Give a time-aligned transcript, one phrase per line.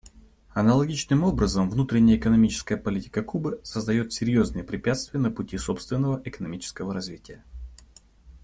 [0.55, 7.43] Аналогичным образом, внутренняя экономическая политика Кубы создает серьезные препятствия на пути собственного экономического развития.